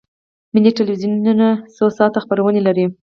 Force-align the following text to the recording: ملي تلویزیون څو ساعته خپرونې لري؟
ملي 0.53 0.71
تلویزیون 0.77 1.21
څو 1.75 1.85
ساعته 1.97 2.17
خپرونې 2.23 2.61
لري؟ 2.67 2.85